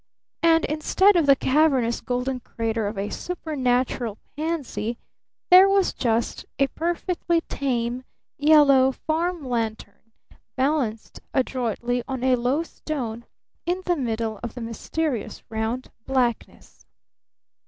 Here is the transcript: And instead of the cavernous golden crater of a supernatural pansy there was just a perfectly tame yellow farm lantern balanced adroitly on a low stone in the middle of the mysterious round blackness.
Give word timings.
And 0.41 0.65
instead 0.65 1.15
of 1.15 1.27
the 1.27 1.35
cavernous 1.35 2.01
golden 2.01 2.39
crater 2.39 2.87
of 2.87 2.97
a 2.97 3.11
supernatural 3.11 4.17
pansy 4.35 4.97
there 5.51 5.69
was 5.69 5.93
just 5.93 6.43
a 6.57 6.65
perfectly 6.65 7.41
tame 7.41 8.03
yellow 8.39 8.91
farm 8.93 9.45
lantern 9.47 10.11
balanced 10.55 11.19
adroitly 11.35 12.01
on 12.07 12.23
a 12.23 12.35
low 12.35 12.63
stone 12.63 13.25
in 13.67 13.83
the 13.85 13.95
middle 13.95 14.39
of 14.41 14.55
the 14.55 14.61
mysterious 14.61 15.43
round 15.51 15.91
blackness. 16.07 16.83